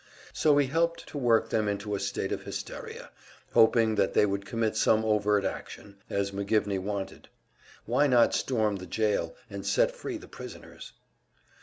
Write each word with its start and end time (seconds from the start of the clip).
So 0.33 0.57
he 0.57 0.65
helped 0.65 1.05
to 1.09 1.19
work 1.19 1.51
them 1.51 1.67
into 1.67 1.93
a 1.93 1.99
state 1.99 2.31
of 2.31 2.41
hysteria, 2.41 3.11
hoping 3.53 3.93
that 3.93 4.15
they 4.15 4.25
would 4.25 4.47
commit 4.47 4.75
some 4.75 5.05
overt 5.05 5.45
action, 5.45 5.97
as 6.09 6.31
McGivney 6.31 6.79
wanted. 6.79 7.29
Why 7.85 8.07
not 8.07 8.33
storm 8.33 8.77
the 8.77 8.87
jail 8.87 9.35
and 9.47 9.63
set 9.63 9.91
free 9.91 10.17
the 10.17 10.27
prisoners? 10.27 10.93